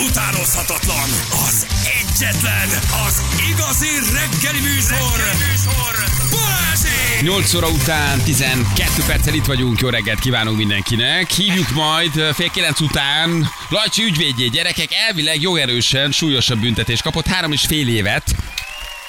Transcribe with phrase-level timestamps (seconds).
[0.00, 1.08] utánozhatatlan,
[1.46, 1.66] az
[2.00, 2.68] egyetlen,
[3.06, 5.94] az igazi reggeli műsor, reggeli műsor
[6.30, 7.20] Balázsék!
[7.20, 11.30] 8 óra után 12 perccel itt vagyunk, jó reggelt kívánunk mindenkinek.
[11.30, 17.66] Hívjuk majd fél 9 után Lajcsi ügyvédjét, gyerekek elvileg jogerősen súlyosabb büntetés kapott, három és
[17.66, 18.34] fél évet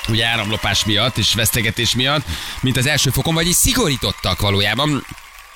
[0.09, 2.25] ugye áramlopás miatt és vesztegetés miatt,
[2.61, 5.05] mint az első fokon, vagyis szigorítottak valójában.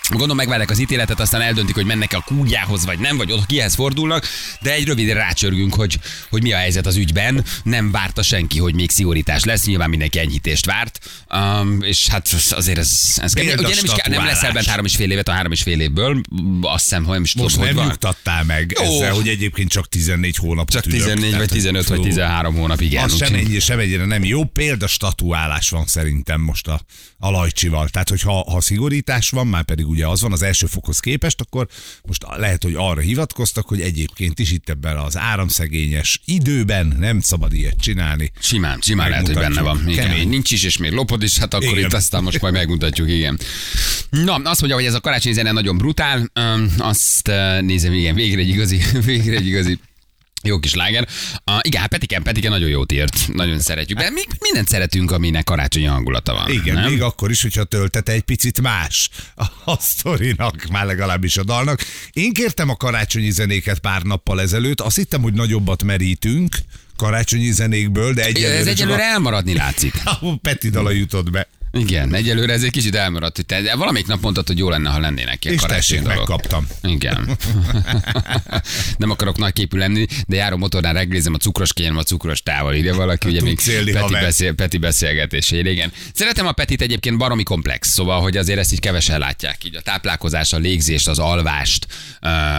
[0.09, 3.75] Gondolom megvárják az ítéletet, aztán eldöntik, hogy mennek a kúgyához, vagy nem, vagy ott kihez
[3.75, 4.27] fordulnak,
[4.61, 5.99] de egy rövid rácsörgünk, hogy,
[6.29, 7.43] hogy mi a helyzet az ügyben.
[7.63, 10.99] Nem várta senki, hogy még szigorítás lesz, nyilván mindenki enyhítést várt,
[11.29, 13.45] um, és hát azért ez, ez kell.
[13.45, 15.79] Ugye nem, is kell, nem lesz elbent három és fél évet a három és fél
[15.81, 16.21] évből,
[16.61, 18.83] azt hiszem, hogy nem is Most tudom, nem hogy nyugtattál meg Jó.
[18.83, 20.69] ezzel, hogy egyébként csak 14 hónap.
[20.69, 23.03] Csak 14 vagy 15 vagy 13 hónap, igen.
[23.03, 24.43] Az sem ennyi, sem ennyire nem jó.
[24.43, 26.81] Példa statuálás van szerintem most a,
[27.17, 27.89] a lajcsival.
[27.89, 31.41] Tehát, hogy ha, ha szigorítás van, már pedig ugye az van az első fokhoz képest,
[31.41, 31.67] akkor
[32.07, 37.53] most lehet, hogy arra hivatkoztak, hogy egyébként is itt ebben az áramszegényes időben nem szabad
[37.53, 38.31] ilyet csinálni.
[38.39, 39.89] Simán, simán lehet, hogy benne van.
[39.89, 40.29] Igen, Kemény.
[40.29, 41.85] nincs is, és még lopod is, hát akkor Igen.
[41.85, 43.39] itt aztán most majd megmutatjuk, igen.
[44.09, 46.31] Na, azt mondja, hogy ez a karácsonyi zene nagyon brutál,
[46.77, 49.79] azt nézem, igen, végre egy igazi, végre egy igazi
[50.43, 51.07] jó kis láger.
[51.45, 53.97] Uh, igen, hát Petiken, Petiken nagyon jót írt, nagyon szeretjük.
[53.97, 56.51] De mi mindent szeretünk, aminek karácsonyi hangulata van.
[56.51, 56.89] Igen, nem?
[56.89, 59.09] még akkor is, hogyha töltete egy picit más
[59.65, 61.81] a, sztorinak, már legalábbis a dalnak.
[62.11, 66.55] Én kértem a karácsonyi zenéket pár nappal ezelőtt, azt hittem, hogy nagyobbat merítünk
[66.95, 69.93] karácsonyi zenékből, de egyelőre, Ez egyelőre elmaradni látszik.
[70.05, 71.47] a Peti dala jutott be.
[71.79, 74.89] Igen, egyelőre ez egy kicsit elmaradt, hogy te, de valamelyik nap mondtad, hogy jó lenne,
[74.89, 76.67] ha lennének ilyen És tessék, megkaptam.
[76.83, 77.37] Igen.
[78.97, 82.73] nem akarok nagy képű lenni, de járó motornál reggelizem a cukros kényelem a cukros tával.
[82.75, 85.69] Ide valaki, ugye még Tudsz élni, Peti, beszél, Peti beszélgetésére.
[85.69, 85.91] Igen.
[86.13, 89.63] Szeretem a Petit egyébként baromi komplex, szóval, hogy azért ezt így kevesen látják.
[89.63, 91.87] Így a táplálkozás, a légzést, az alvást,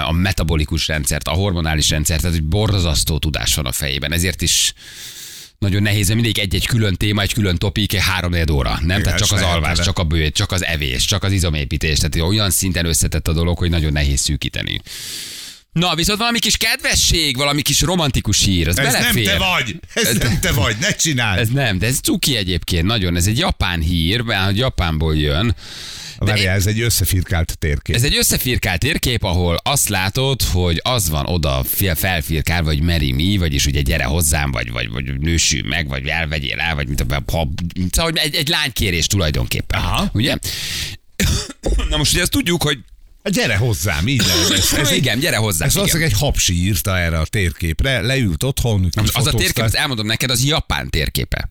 [0.07, 4.13] a metabolikus rendszert, a hormonális rendszert, tehát egy borzasztó tudás van a fejében.
[4.13, 4.73] Ezért is
[5.59, 8.71] nagyon nehéz, mert mindig egy-egy külön téma, egy külön topik, három óra.
[8.71, 8.89] Nem?
[8.89, 9.85] Igen, Tehát csak az alvás, vele.
[9.85, 11.99] csak a bőt, csak az evés, csak az izomépítés.
[11.99, 14.81] Tehát olyan szinten összetett a dolog, hogy nagyon nehéz szűkíteni.
[15.73, 19.81] Na, viszont valami kis kedvesség, valami kis romantikus hír, az Ez nem te vagy!
[19.95, 21.39] Ez nem te vagy, ne csináld!
[21.39, 23.17] Ez nem, de ez cuki egyébként, nagyon.
[23.17, 25.57] Ez egy japán hír, mert Japánból jön.
[26.19, 27.95] Várjál, ez egy összefirkált térkép.
[27.97, 31.65] ez egy összefirkált térkép, ahol azt látod, hogy az van oda
[31.95, 36.59] felfirkál, vagy meri mi, vagyis ugye gyere hozzám, vagy, vagy, vagy nősül meg, vagy elvegyél
[36.59, 37.49] el, vagy mint a, ha,
[37.91, 39.81] szóval egy, egy lánykérés tulajdonképpen.
[39.81, 40.11] Aha.
[40.13, 40.37] Ugye?
[41.89, 42.79] Na most ugye azt tudjuk, hogy
[43.25, 44.51] Hát gyere hozzám, így lehet.
[44.51, 45.65] Ez, ez egy, igen, gyere hozzá.
[45.65, 49.39] ez valószínűleg egy hapsi írta erre a térképre, leült otthon, Most az a kifotózta.
[49.39, 51.51] térkép, azt elmondom neked, az japán térképe.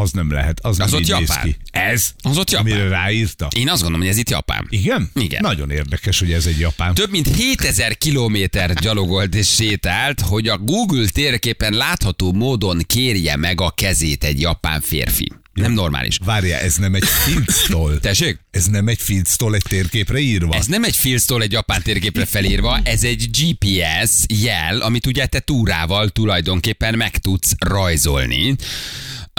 [0.00, 1.44] Az nem lehet, az, Az nem ott Japán.
[1.44, 1.56] ki.
[1.70, 2.10] Ez?
[2.22, 2.72] Az ott Japán.
[2.72, 3.48] Amire ráírta?
[3.56, 4.66] Én azt gondolom, hogy ez itt Japán.
[4.68, 5.10] Igen?
[5.14, 5.40] Igen.
[5.42, 6.94] Nagyon érdekes, hogy ez egy japán.
[6.94, 13.60] Több mint 7000 kilométer gyalogolt és sétált, hogy a Google térképen látható módon kérje meg
[13.60, 15.32] a kezét egy japán férfi.
[15.52, 16.18] Nem normális.
[16.24, 18.00] Várja, ez nem egy filctól.
[18.00, 18.38] Tessék?
[18.50, 20.54] Ez nem egy filctól egy térképre írva?
[20.54, 24.10] Ez nem egy filztól egy japán térképre felírva, ez egy GPS
[24.42, 28.54] jel, amit ugye te túrával tulajdonképpen meg tudsz rajzolni.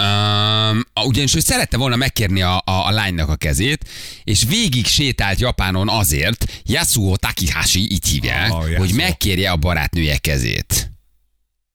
[0.02, 3.88] Um, ugyanis ő szerette volna megkérni a, a, a lánynak a kezét,
[4.24, 8.76] és végig sétált Japánon azért, Yasuo Takihashi, így hívják, Yasuo.
[8.76, 10.95] hogy megkérje a barátnője kezét.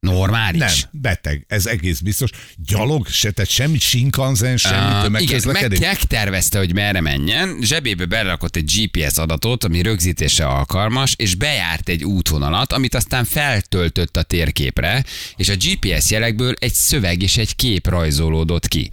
[0.07, 0.59] Normális?
[0.59, 2.29] Nem, beteg, ez egész biztos.
[2.65, 5.79] Gyalog, se, tehát semmi sinkanzen, semmi Ah, igen, meg, tömegközlekedés.
[5.79, 12.03] megtervezte, hogy merre menjen, zsebébe berakott egy GPS adatot, ami rögzítése alkalmas, és bejárt egy
[12.03, 15.03] útvonalat, amit aztán feltöltött a térképre,
[15.35, 18.89] és a GPS jelekből egy szöveg és egy kép rajzolódott ki.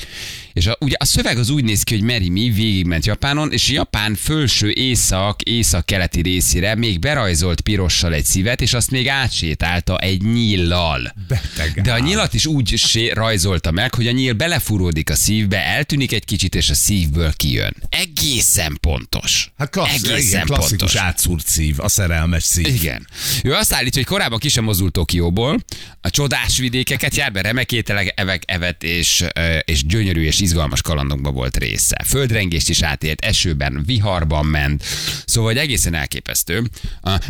[0.58, 3.69] És a, ugye a szöveg az úgy néz ki, hogy Mary Mi végigment Japánon, és
[3.69, 10.22] Japán fölső észak, észak-keleti részére még berajzolt pirossal egy szívet, és azt még átsétálta egy
[10.22, 11.14] nyíllal.
[11.28, 15.64] Beteg De a nyilat is úgy sé- rajzolta meg, hogy a nyíl belefúródik a szívbe,
[15.64, 17.74] eltűnik egy kicsit, és a szívből kijön.
[17.88, 19.52] Egészen pontos.
[19.58, 20.97] Hát klassz, Egészen igen, klasszikus pontos.
[20.97, 22.66] átszúrt szív, a szerelmes szív.
[22.66, 23.06] Igen.
[23.42, 25.65] Ő azt állítja, hogy korábban ki sem mozdult Tokióból,
[26.00, 29.24] a csodás vidékeket jár be, remek ételek, evek, evet és,
[29.65, 32.04] és gyönyörű és izgalmas kalandokba volt része.
[32.06, 34.84] Földrengést is átélt, esőben, viharban ment,
[35.24, 36.62] szóval egészen elképesztő.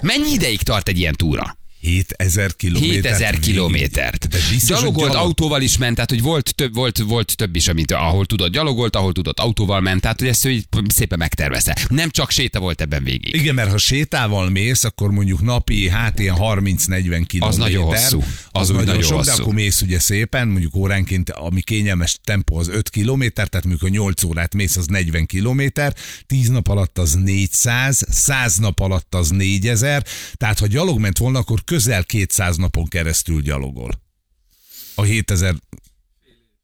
[0.02, 1.57] Mennyi ideig tart egy ilyen túra?
[1.80, 2.94] 7000 kilométer.
[3.12, 4.28] 7000 kilométert.
[4.28, 5.26] De hogy Gyalogolt, gyalog.
[5.26, 8.96] autóval is ment, tehát hogy volt több, volt, volt több is, amit ahol tudott gyalogolt,
[8.96, 11.76] ahol tudott autóval ment, tehát hogy ezt ő így szépen megtervezte.
[11.88, 13.34] Nem csak séta volt ebben végig.
[13.34, 17.58] Igen, mert ha sétával mész, akkor mondjuk napi, hát ilyen 30-40 kilométer.
[17.58, 18.22] nagyon hosszú.
[18.50, 19.42] Az Az, nagyon, nagyon sok, de hosszú.
[19.42, 24.22] akkor mész ugye szépen, mondjuk óránként, ami kényelmes tempó az 5 kilométer, tehát a 8
[24.24, 25.94] órát mész, az 40 kilométer,
[26.26, 30.04] 10 nap alatt az 400, 100 nap alatt az 4000,
[30.34, 33.90] tehát ha gyalog ment volna, akkor közel 200 napon keresztül gyalogol.
[34.94, 35.54] A 7000...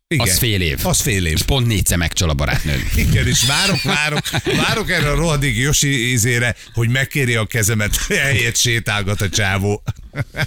[0.06, 0.28] Igen.
[0.28, 0.86] Az fél év.
[0.86, 1.32] Az fél év.
[1.32, 2.80] És pont négyszer megcsal a barátnőd.
[3.08, 8.56] Igen, és várok, várok, várok erre a rohadék Josi ízére, hogy megkéri a kezemet, helyet
[8.56, 9.82] sétálgat a csávó.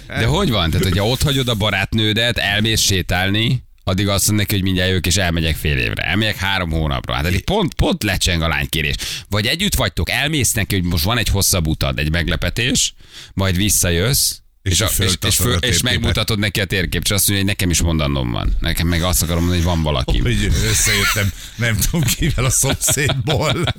[0.06, 0.70] De hogy van?
[0.70, 5.06] Tehát, hogyha ott hagyod a barátnődet, elmész sétálni, addig azt mondod neki, hogy mindjárt jövök,
[5.06, 6.02] és elmegyek fél évre.
[6.02, 7.14] Elmegyek három hónapra.
[7.14, 8.94] Hát eddig pont, pont lecseng a lánykérés.
[9.28, 12.94] Vagy együtt vagytok, elmész neki, hogy most van egy hosszabb utad, egy meglepetés,
[13.34, 14.36] majd visszajössz,
[14.70, 17.70] És és, a, és, föl, és megmutatod neki a térkép, és azt mondja, hogy nekem
[17.70, 18.56] is mondanom van.
[18.60, 20.18] Nekem meg azt akarom mondani, hogy van valaki.
[20.18, 23.74] Hogy összejöttem, nem tudom kivel a szomszédból.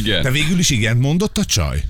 [0.00, 0.22] Igen.
[0.22, 1.82] De végül is igen mondott a csaj?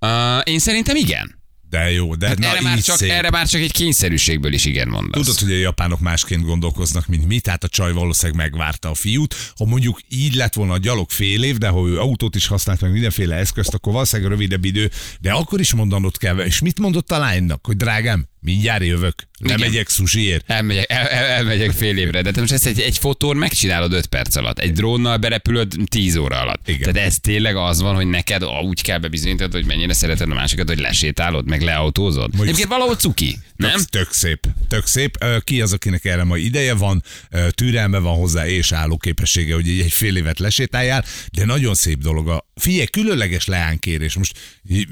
[0.00, 1.42] Uh, én szerintem igen.
[1.74, 3.10] De jó, de Hát na erre, már csak, szép.
[3.10, 5.24] erre már csak egy kényszerűségből is igen mondasz.
[5.24, 9.34] Tudod, hogy a japánok másként gondolkoznak, mint mi, tehát a csaj valószínűleg megvárta a fiút.
[9.56, 12.80] Ha mondjuk így lett volna a gyalog fél év, de ha ő autót is használt,
[12.80, 14.90] meg mindenféle eszközt, akkor valószínűleg rövidebb idő,
[15.20, 16.38] de akkor is mondanod kell.
[16.38, 20.50] És mit mondott a lánynak, hogy drágám, mindjárt jövök, lemegyek sushiért.
[20.50, 24.06] Elmegyek, el, el, elmegyek fél évre, de te most ezt egy, egy fotón megcsinálod 5
[24.06, 26.68] perc alatt, egy drónnal berepülöd 10 óra alatt.
[26.68, 26.92] Igen.
[26.92, 30.68] Tehát ez tényleg az van, hogy neked úgy kell bebizonyítanod, hogy mennyire szereted a másikat,
[30.68, 32.30] hogy lesétálod, meg leautózod.
[32.40, 33.70] Egyébként valahol cuki, nem?
[33.70, 35.24] Tök, tök szép, tök szép.
[35.44, 37.02] Ki az, akinek erre ma ideje van,
[37.50, 42.28] türelme van hozzá, és állóképessége, hogy így egy fél évet lesétáljál, de nagyon szép dolog.
[42.28, 44.14] A, figyelj, különleges leánkérés.
[44.14, 44.38] Most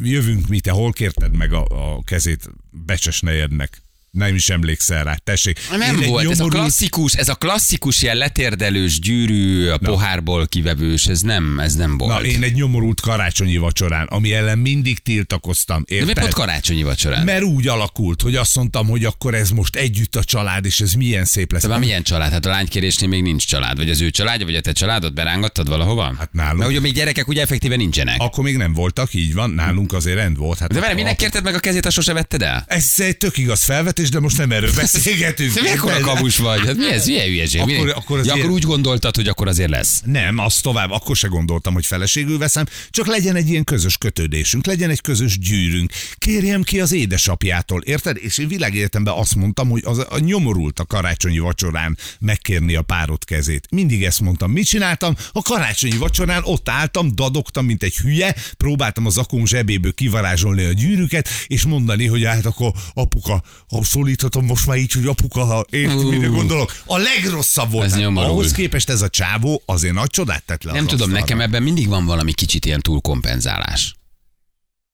[0.03, 2.51] jövünk mi, te hol kérted meg a, a kezét
[2.87, 3.83] Becses nejednek?
[4.19, 5.59] Nem is emlékszel rá, tessék.
[5.71, 11.07] Nem Én volt, ez a klasszikus, ez a klasszikus ilyen letérdelős gyűrű, a pohárból kivevős,
[11.07, 12.21] ez nem, ez nem volt.
[12.21, 15.85] Na, én egy nyomorult karácsonyi vacsorán, ami ellen mindig tiltakoztam.
[15.89, 16.23] De miért Érted?
[16.23, 17.25] pont karácsonyi vacsorán?
[17.25, 20.93] Mert úgy alakult, hogy azt mondtam, hogy akkor ez most együtt a család, és ez
[20.93, 21.63] milyen szép lesz.
[21.63, 22.33] De már milyen család?
[22.33, 23.77] Hát a lánykérésnél még nincs család.
[23.77, 25.15] Vagy az ő családja, vagy a te családod?
[25.15, 26.15] Berángattad valahova?
[26.19, 26.59] Hát nálunk.
[26.59, 28.17] Mert ugye még gyerekek ugye effektíve nincsenek.
[28.21, 30.59] Akkor még nem voltak, így van, nálunk azért rend volt.
[30.59, 32.65] Hát De várj, minek kérted meg a kezét, ha sose vetted el?
[32.67, 35.53] Ez egy tök igaz felvetés, de most nem erről beszélgetünk.
[35.53, 36.61] Te mekkora De- kabus vagy?
[36.67, 37.07] Hát mi ez?
[37.07, 37.61] Milyen hülyeség?
[37.61, 40.01] Akkor- Minek- akkor ja, azért- akkor úgy gondoltad, hogy akkor azért lesz.
[40.05, 44.67] Nem, azt tovább, akkor se gondoltam, hogy feleségül veszem, csak legyen egy ilyen közös kötődésünk,
[44.67, 45.93] legyen egy közös gyűrünk.
[46.19, 48.17] Kérjem ki az édesapjától, érted?
[48.21, 53.25] És én világéletemben azt mondtam, hogy az a nyomorult a karácsonyi vacsorán megkérni a párod
[53.25, 53.67] kezét.
[53.71, 54.51] Mindig ezt mondtam.
[54.51, 55.15] Mit csináltam?
[55.33, 60.73] A karácsonyi vacsorán ott álltam, dadogtam, mint egy hülye, próbáltam az akóm zsebéből kivarázsolni a
[60.73, 63.43] gyűrűket, és mondani, hogy hát akkor apuka,
[63.93, 66.11] szólíthatom most már így, hogy apuka, ha érti, Ú.
[66.11, 66.75] mire gondolok.
[66.87, 67.93] A legrosszabb volt.
[67.93, 71.63] Ez ahhoz képest ez a csávó azért nagy csodát tett le Nem tudom, nekem ebben
[71.63, 73.95] mindig van valami kicsit ilyen túlkompenzálás.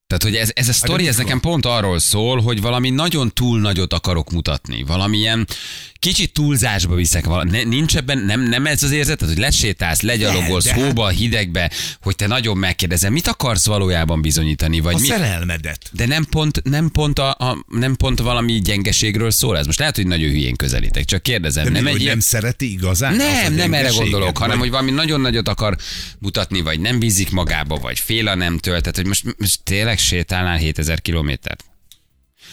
[0.09, 1.25] Tehát, hogy ez, ez a sztori, ez mikor?
[1.25, 4.83] nekem pont arról szól, hogy valami nagyon túl nagyot akarok mutatni.
[4.83, 5.47] Valamilyen
[5.99, 7.25] kicsit túlzásba viszek.
[7.25, 11.09] vala- Ne, nincs ebben, nem, nem ez az érzeted, hogy lesétálsz, legyalogolsz, De- de- hóba,
[11.09, 11.71] hidegbe,
[12.01, 15.07] hogy te nagyon megkérdezem, mit akarsz valójában bizonyítani, vagy A mi?
[15.07, 15.91] szerelmedet.
[15.93, 19.67] De nem pont, nem, pont a, a, nem pont valami gyengeségről szól ez.
[19.67, 21.65] Most lehet, hogy nagyon hülyén közelítek, csak kérdezem.
[21.65, 22.13] De nem nem, egy hogy ilyen...
[22.17, 23.15] nem szereti igazán?
[23.17, 25.77] Nem, nem erre gondolok, hanem vagy- hogy valami nagyon nagyot akar
[26.19, 28.81] mutatni, vagy nem bízik magába, vagy fél a nemtől.
[28.81, 31.65] Tehát, hogy most, most tényleg sétálnál 7000 kilométert?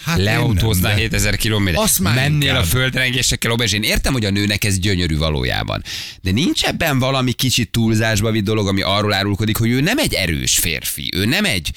[0.06, 2.00] hát Leautóznál nem, de- 7000 kilométert?
[2.00, 2.62] Mennél inkább.
[2.62, 5.83] a földrengésekkel, Obezs, én értem, hogy a nőnek ez gyönyörű valójában.
[6.21, 10.13] De nincs ebben valami kicsit túlzásba vitt dolog, ami arról árulkodik, hogy ő nem egy
[10.13, 11.09] erős férfi.
[11.15, 11.71] Ő nem egy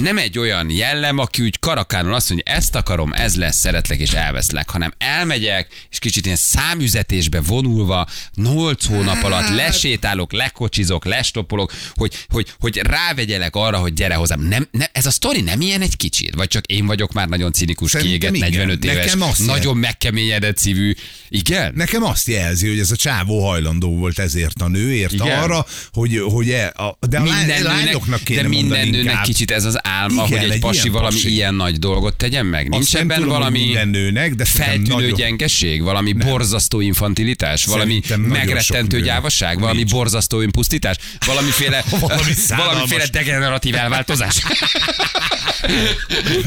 [0.00, 4.12] nem egy olyan jellem, aki úgy karakánul azt mondja, ezt akarom, ez lesz, szeretlek és
[4.12, 11.72] elveszlek, hanem elmegyek, és kicsit ilyen számüzetésbe vonulva, 8 hónap alatt Hát- lesétálok, lekocsizok, lestopolok,
[11.94, 14.40] hogy, hogy, hogy rávegyelek arra, hogy gyere hozzám.
[14.40, 16.34] Nem, nem, ez a sztori nem ilyen egy kicsit?
[16.34, 18.66] Vagy csak én vagyok már nagyon cinikus, Szerintem kiégett, igen.
[18.66, 20.94] 45 éves, Nekem azt nagyon megkeményedett szívű.
[21.28, 21.72] Igen?
[21.74, 25.38] Nekem azt jelzi, hogy ez a csávó hajlandó volt ezért a nőért Igen.
[25.38, 29.04] arra, hogy, hogy e, a, de a lány, minden lányoknak nőnek, kéne de minden nőnek
[29.04, 29.24] inkább.
[29.24, 31.32] kicsit ez az álma, Igen, hogy egy egy pasi ilyen valami pasi.
[31.32, 32.68] ilyen nagy dolgot tegyen meg.
[32.68, 38.00] Nincs Azt nem ebben tudom, valami nőnek, de feltűnő nagyon- gyengeség, valami borzasztó infantilitás, valami
[38.16, 39.90] megrettentő gyávaság, valami Nincs.
[39.90, 44.36] borzasztó önpusztítás, valamiféle, Valami valamiféle degeneratív elváltozás.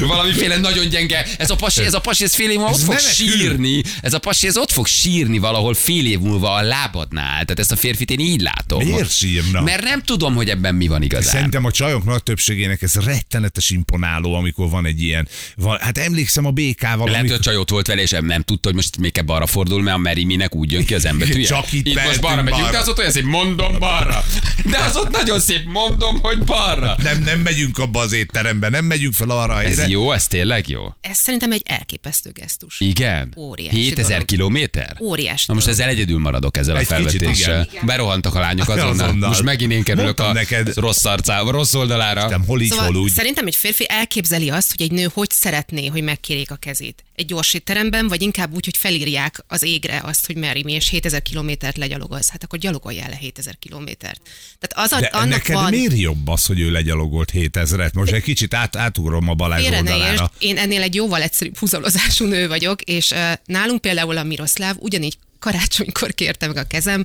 [0.00, 1.26] valamiféle nagyon gyenge.
[1.38, 3.82] Ez a pasi, ez a pasi, ez fél év múlva ott fog sírni.
[4.00, 7.30] Ez a pasi, ez ott fog sírni valahol fél év múlva a lábadnál.
[7.30, 8.84] Tehát ezt a férfit én így látom.
[8.84, 9.60] Miért sírna?
[9.62, 11.32] Mert nem tudom, hogy ebben mi van igazán.
[11.32, 12.94] Szerintem a csajok nagy többségének ez
[13.28, 15.28] rettenetes imponáló, amikor van egy ilyen...
[15.56, 17.20] Van, hát emlékszem a BK-val, Lehet, amikor...
[17.20, 19.96] hogy a csaj ott volt vele, és nem tudta, hogy most még balra fordul, mert
[19.96, 21.28] a Meri minek úgy jön ki az ember.
[21.28, 21.42] Ugye?
[21.42, 24.24] Csak itt itt most balra megyünk, de az ott olyan szép, mondom balra.
[24.64, 26.96] De az ott nagyon szép, mondom, hogy balra.
[27.02, 29.88] Nem, nem megyünk abba az étterembe, nem megyünk fel arra a Ez helyre.
[29.88, 30.82] jó, ez tényleg jó.
[31.00, 32.80] Ez szerintem egy elképesztő gesztus.
[32.80, 33.32] Igen?
[33.36, 34.24] Óriási 7000 dolog.
[34.24, 34.96] kilométer?
[35.00, 37.68] Óriási Na most ezzel egyedül maradok ezzel Egy a felvetéssel.
[37.82, 39.06] Berohantak a lányok azonnal.
[39.06, 39.28] Azonnal.
[39.28, 40.74] Most megint én kerülök Mondtam a neked.
[40.76, 42.28] rossz arcába, rossz oldalára.
[42.28, 43.10] Nem, hol így, Szóval hol úgy.
[43.14, 47.04] Szerintem egy férfi elképzeli azt, hogy egy nő hogy szeretné, hogy megkérjék a kezét.
[47.14, 50.88] Egy gyors étteremben, vagy inkább úgy, hogy felírják az égre azt, hogy Mary mi és
[50.88, 52.30] 7000 kilométert legyalogolsz.
[52.30, 54.20] Hát akkor gyalogoljál le 7000 kilométert.
[54.58, 55.70] Tehát az, De annak neked van...
[55.70, 57.92] miért jobb az, hogy ő legyalogolt 7000-et?
[57.92, 60.32] Most egy kicsit át, átugrom a Balázs Félre oldalára.
[60.38, 65.18] én ennél egy jóval egyszerűbb húzalozású nő vagyok, és uh, nálunk például a Miroszláv ugyanígy
[65.38, 67.04] karácsonykor kérte meg a kezem,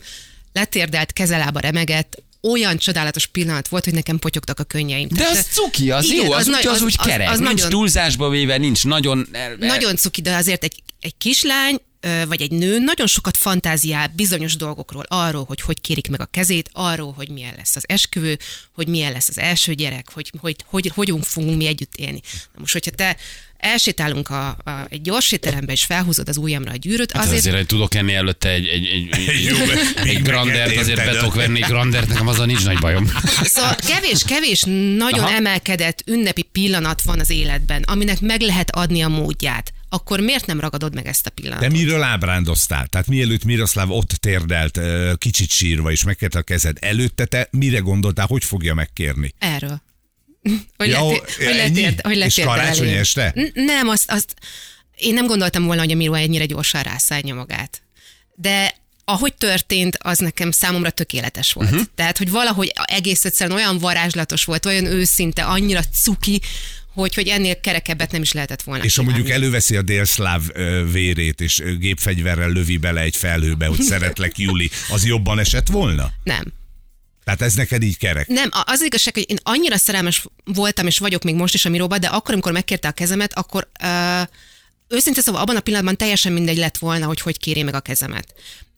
[0.53, 5.07] letérdelt, kezelába remegett, olyan csodálatos pillanat volt, hogy nekem potyogtak a könnyeim.
[5.07, 7.29] De Tehát, az cuki, az igen, jó, az, az nagy- az, az- úgy az- kerek,
[7.29, 9.27] az nincs nagyon- túlzásba véve, nincs nagyon...
[9.31, 11.77] el- Nagyon cuki, de azért egy, egy kislány
[12.27, 16.69] vagy egy nő nagyon sokat fantáziál bizonyos dolgokról, arról, hogy hogy kérik meg a kezét,
[16.73, 18.37] arról, hogy milyen lesz az esküvő,
[18.71, 22.21] hogy milyen lesz az első gyerek, hogy hogy, hogy, hogy fogunk mi együtt élni.
[22.53, 23.17] Na most, hogyha te
[23.57, 27.55] elsétálunk a, a, egy gyors étterembe, és felhúzod az ujjamra a gyűrűt, Hát azért, azért,
[27.55, 29.57] hogy tudok enni előtte egy, egy, egy, egy, Jó,
[30.03, 33.11] egy, grandert, azért be tudok venni egy grandert, nekem azzal nincs nagy bajom.
[33.43, 34.61] Szóval kevés, kevés
[34.97, 35.23] nagyon.
[35.23, 35.33] Aha.
[35.35, 39.73] emelkedett ünnepi pillanat van az életben, aminek meg lehet adni a módját.
[39.89, 41.69] Akkor miért nem ragadod meg ezt a pillanatot?
[41.69, 42.87] De miről ábrándoztál?
[42.87, 44.79] Tehát mielőtt Miroslav ott térdelt,
[45.17, 49.33] kicsit sírva, és megkérte a kezed, előtte te mire gondoltál, hogy fogja megkérni?
[49.39, 49.81] Erről.
[50.77, 52.99] Hogy, Ja, letér, hogy, letért, hogy És letérd karácsony elém.
[52.99, 53.33] este?
[53.53, 54.33] Nem, azt, azt
[54.95, 57.81] én nem gondoltam volna, hogy a Miro ennyire gyorsan rászállja magát.
[58.35, 61.71] De ahogy történt, az nekem számomra tökéletes volt.
[61.71, 61.85] Uh-huh.
[61.95, 66.41] Tehát, hogy valahogy egész egyszerűen olyan varázslatos volt, olyan őszinte, annyira cuki,
[66.99, 70.41] hogy, hogy ennél kerekebbet nem is lehetett volna És ha mondjuk előveszi a délszláv
[70.91, 76.11] vérét, és gépfegyverrel lövi bele egy felhőbe, hogy szeretlek, Juli, az jobban esett volna?
[76.23, 76.43] Nem.
[77.23, 78.27] Tehát ez neked így kerek.
[78.27, 81.97] Nem, az igazság, hogy én annyira szerelmes voltam, és vagyok még most is a Miróba,
[81.97, 84.27] de akkor, amikor megkérte a kezemet, akkor uh,
[84.87, 88.33] őszintén szóval abban a pillanatban teljesen mindegy lett volna, hogy hogy kéri meg a kezemet.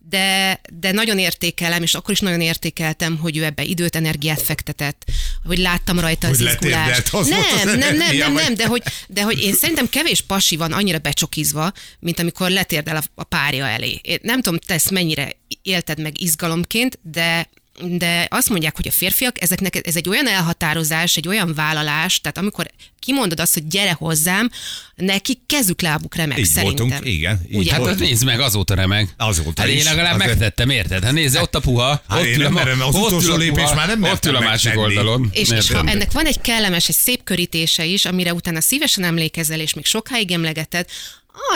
[0.09, 5.03] De, de nagyon értékelem, és akkor is nagyon értékeltem, hogy ő ebbe időt, energiát fektetett,
[5.45, 7.11] hogy láttam rajta Hogy az izgulást.
[7.11, 8.43] Nem, nem, nem, nem, vagy?
[8.43, 12.95] nem, de hogy, de hogy én szerintem kevés pasi van annyira becsokizva, mint amikor letérdel
[12.95, 13.99] a, a párja elé.
[14.01, 15.31] Én nem tudom, te ezt mennyire
[15.61, 21.15] élted meg izgalomként, de de azt mondják, hogy a férfiak, ezeknek ez egy olyan elhatározás,
[21.17, 22.65] egy olyan vállalás, tehát amikor
[22.99, 24.49] kimondod azt, hogy gyere hozzám,
[24.95, 26.87] nekik kezük lábuk remeg Így szerintem.
[26.87, 27.71] voltunk, igen, így Ugye?
[27.71, 27.99] Hát voltunk.
[27.99, 29.09] nézd meg, azóta remeg.
[29.17, 29.83] Azóta hát én is.
[29.83, 31.03] legalább Azért- megtettem, érted?
[31.03, 32.01] Hát nézd, ott a puha.
[32.07, 34.03] Hát ott én ül a merem, az ott utolsó ül a lépés puha, már nem
[34.03, 34.97] Ott ül a másik megtenni.
[34.97, 35.29] oldalon.
[35.31, 39.59] És, és ha ennek van egy kellemes, egy szép körítése is, amire utána szívesen emlékezel,
[39.59, 40.85] és még sokáig emlegeted,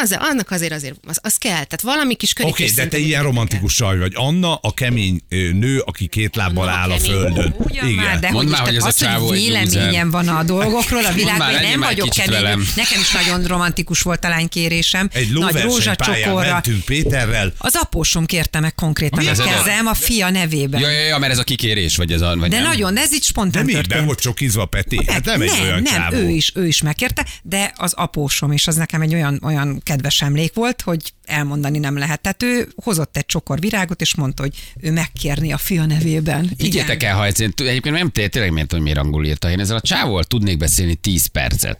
[0.02, 1.52] az, annak azért azért az, az kell.
[1.52, 2.54] Tehát valami kis körítés.
[2.62, 4.14] Oké, okay, de te ilyen romantikus saj vagy.
[4.16, 7.56] Anna a kemény nő, aki két lábbal Anna a áll a földön.
[7.58, 10.44] Ugyan már, de Mondd hogy, már, hogy ez a az, csávó hogy véleményem van a
[10.44, 12.42] dolgokról, a világban, én nem vagyok kemény.
[12.42, 12.68] velem.
[12.76, 15.10] Nekem is nagyon romantikus volt a lánykérésem.
[15.14, 16.52] Egy Nagy rózsacsokorra.
[16.52, 17.54] mentünk Péterrel.
[17.58, 20.82] Az apósom kérte meg konkrétan a ez a kezem a fia nevében.
[20.82, 22.36] Ja, ja, ja, mert ez a kikérés, vagy ez a...
[22.36, 22.68] Vagy De nem?
[22.68, 23.66] nagyon, de ez így De spontán?
[23.66, 24.06] Be történt.
[24.06, 25.00] volt csokizva Peti?
[25.08, 26.16] Hát nem egy nem, olyan nem, csávó.
[26.16, 30.22] ő is, ő is megkérte, de az apósom, és az nekem egy olyan, olyan kedves
[30.22, 32.22] emlék volt, hogy elmondani nem lehet.
[32.22, 36.52] Tehát ő hozott egy csokor virágot, és mondta, hogy ő megkérni a fia nevében.
[36.58, 39.50] Higgyétek el, ha ez, egyébként nem té- tényleg miért, hogy miért angolul írta.
[39.52, 41.80] Én ezzel a csávóval tudnék beszélni 10 percet.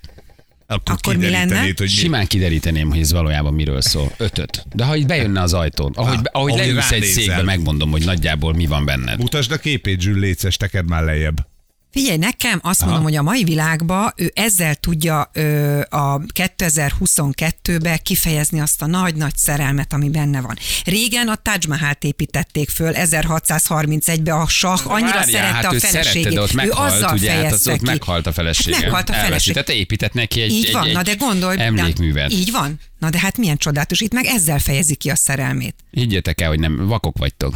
[0.68, 1.60] Akkor, Akkor mi lenne?
[1.60, 1.88] Hogy mi...
[1.88, 4.12] Simán kideríteném, hogy ez valójában miről szól.
[4.18, 4.66] Ötöt.
[4.74, 8.06] De ha itt bejönne az ajtón, ahogy, Ah, ahogy ahogy leülsz egy székbe, megmondom, hogy
[8.06, 9.20] nagyjából mi van benned.
[9.20, 11.48] Mutasd a képét, Zsül, léces, teked már lejjebb.
[11.96, 18.60] Figyelj, nekem azt mondom, hogy a mai világban ő ezzel tudja ö, a 2022-be kifejezni
[18.60, 20.58] azt a nagy-nagy szerelmet, ami benne van.
[20.86, 25.78] Régen a Taj Mahal-t építették föl 1631-be a sah, annyira Várjál, szerette hát a ő
[25.78, 26.24] feleségét.
[26.24, 28.76] szerette, de ott ő meghalt, azzal ugye, hát az ott meghalt a felesége.
[28.76, 29.30] Hát meghalt a feleség.
[29.30, 32.30] Elveszítette, épített neki egy, Így egy, van, egy na de gondolj, emlékművet.
[32.30, 32.80] De, így van.
[33.00, 35.76] Na de hát milyen csodálatos, itt meg ezzel fejezi ki a szerelmét.
[35.92, 37.56] Higgyétek el, hogy nem vakok vagytok.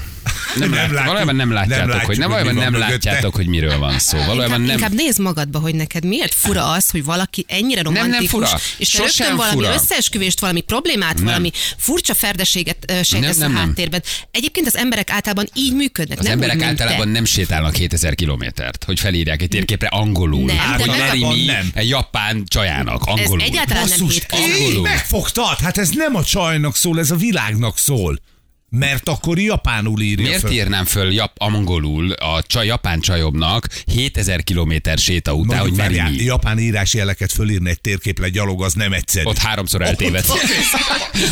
[0.55, 1.05] Nem, Nem lát, látjuk.
[1.05, 3.09] valójában nem Nem látjátok, látjuk, hogy nem, hogy mi valójában nem mögötte.
[3.09, 4.17] látjátok, hogy miről van szó.
[4.17, 7.93] Valójában inkább, nem, inkább nézd magadba, hogy neked miért fura az, hogy valaki ennyire nem
[7.93, 8.49] romantikus, fura.
[8.77, 9.73] és te Sosem rögtön valami fura.
[9.73, 11.23] összeesküvést, valami problémát, Nem.
[11.23, 13.65] valami furcsa ferdeséget sejtesz Nem, a nem, nem.
[13.67, 14.03] háttérben.
[14.31, 17.11] Egyébként az emberek általában így működnek, az nem emberek általában te.
[17.11, 20.45] nem sétálnak 2000 kilométert, hogy felírják egy térképre angolul.
[20.45, 21.17] Nem, Hát, hogy nem.
[21.17, 21.69] Mi nem.
[21.73, 23.41] egy japán csajának, Ez angolul.
[23.41, 24.81] egyáltalán nem Basszus, így Angolul.
[24.81, 25.57] megfogtad?
[25.59, 28.19] Hát ez nem a csajnak szól, ez a világnak szól.
[28.69, 30.51] Mert akkor japánul írja Miért föl.
[30.51, 36.09] írnám föl jap, angolul a csaj, japán csajomnak 7000 kilométer séta után, Mondjuk, hogy várjál,
[36.11, 36.23] mi?
[36.23, 39.25] japán írás jeleket fölírni egy térképre gyalog, az nem egyszerű.
[39.25, 40.27] Ott háromszor eltévedt.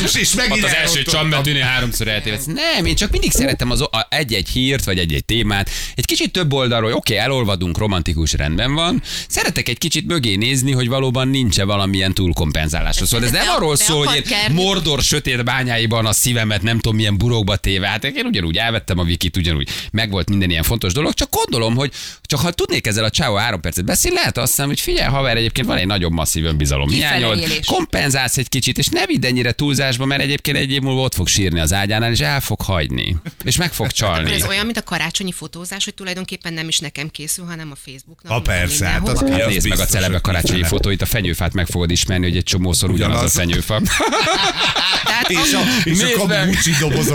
[0.05, 2.45] és, és megint Ott az első csambetűnél háromszor eltévedsz.
[2.45, 5.69] Nem, én csak mindig szeretem az a- egy-egy hírt, vagy egy-egy témát.
[5.95, 9.01] Egy kicsit több oldalról, oké, okay, elolvadunk, romantikus rendben van.
[9.27, 13.05] Szeretek egy kicsit mögé nézni, hogy valóban nincs-e valamilyen túlkompenzálásra.
[13.05, 14.53] Szóval ez De nem arról szól, hogy kerni.
[14.63, 17.87] Mordor sötét bányáiban a szívemet nem tudom milyen burokba téve.
[17.87, 21.91] Hát én ugyanúgy elvettem a wikit, ugyanúgy megvolt minden ilyen fontos dolog, csak gondolom, hogy
[22.21, 25.37] csak ha tudnék ezzel a csávó három percet beszélni, lehet azt hiszem, hogy figyelj, haver,
[25.37, 30.05] egyébként van egy nagyobb masszív önbizalom hiányod, kompenzálsz egy kicsit, és ne vidd ennyire túlzásba,
[30.05, 33.15] mert egyébként egy év múlva ott fog sírni az ágyánál, és el fog hagyni.
[33.43, 34.31] És meg fog csalni.
[34.31, 38.31] Ez olyan, mint a karácsonyi fotózás, hogy tulajdonképpen nem is nekem készül, hanem a Facebooknak.
[38.31, 39.25] Ha minden persze, hát mindenhova.
[39.25, 42.37] az Hát az nézd meg a celebek karácsonyi fotóit, a fenyőfát meg fogod ismerni, hogy
[42.37, 43.35] egy csomószor ugyanaz, Ugyanaz.
[43.35, 43.81] a fenyőfa.
[45.03, 46.57] Tehát És a, és a meg!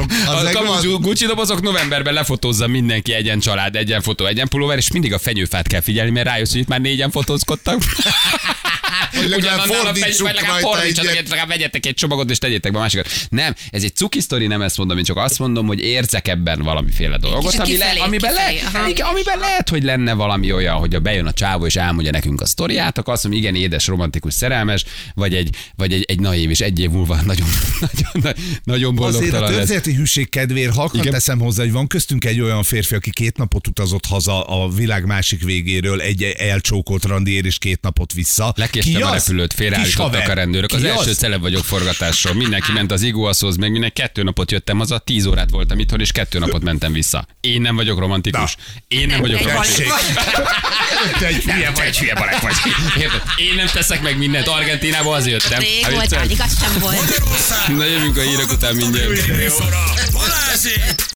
[0.06, 0.34] Dobozok.
[0.34, 4.92] Az A kamu Gucci dobozok novemberben lefotózza mindenki egyen család, egyen fotó, egyen pulóver, és
[4.92, 7.82] mindig a fenyőfát kell figyelni, mert rájössz, hogy itt már négyen fotózkodtak.
[9.12, 11.16] Hogy legalább fordítsuk legalább rajta fordítsatok egyet.
[11.16, 13.08] egyet, legalább vegyetek egy csomagot, és tegyétek be a másikat.
[13.28, 16.62] Nem, ez egy cuki sztori, nem ezt mondom, én csak azt mondom, hogy érzek ebben
[16.62, 20.76] valamiféle dolgot, ami kifelé, le, amiben, kifelé, le, igen, amiben lehet, hogy lenne valami olyan,
[20.76, 23.86] hogy a bejön a csávó és elmondja nekünk a sztoriát, akkor azt mondom, igen, édes,
[23.86, 24.84] romantikus, szerelmes,
[25.14, 27.48] vagy egy, vagy egy, egy naív, és egy év múlva nagyon,
[27.80, 28.34] nagyon,
[28.64, 31.12] nagyon Azért a boldogtalan történeti hűség kedvéért halkan Igen.
[31.12, 35.06] teszem hozzá, hogy van köztünk egy olyan férfi, aki két napot utazott haza a világ
[35.06, 38.52] másik végéről, egy elcsókolt randiért és két napot vissza.
[38.84, 39.26] Lekéstem Ki a az?
[39.26, 40.72] repülőt, félreállítottak a rendőrök.
[40.72, 41.16] Az Ki első az?
[41.16, 42.34] celeb vagyok forgatásról.
[42.34, 46.12] Mindenki ment az iguaszhoz, meg minden kettő napot jöttem haza, tíz órát voltam itthon, és
[46.12, 47.26] kettő napot mentem vissza.
[47.40, 48.56] Én nem vagyok romantikus.
[48.88, 50.00] Én nem vagyok romantikus.
[51.18, 51.86] Te egy hülye vagy.
[51.86, 52.54] egy hülye barát vagy.
[52.98, 53.22] Érted?
[53.36, 54.46] Én nem teszek meg mindent.
[54.46, 55.58] Argentinába azért jöttem.
[55.60, 57.22] Rég volt, pedig az sem volt.
[57.76, 59.28] Na jövünk a hírek után mindjárt.
[60.12, 61.10] Balázsék!